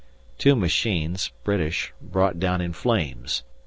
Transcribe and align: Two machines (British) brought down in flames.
Two 0.39 0.55
machines 0.55 1.31
(British) 1.43 1.93
brought 2.01 2.39
down 2.39 2.59
in 2.59 2.73
flames. 2.73 3.43